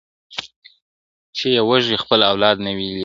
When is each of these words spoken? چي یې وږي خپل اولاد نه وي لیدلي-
چي 1.37 1.47
یې 1.55 1.61
وږي 1.69 1.95
خپل 2.03 2.19
اولاد 2.31 2.57
نه 2.65 2.71
وي 2.77 2.87
لیدلي- 2.91 2.97